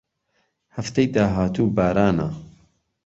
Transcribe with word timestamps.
هەفتەی 0.75 1.07
داهاتوو 1.15 1.67
بارانە. 1.77 2.27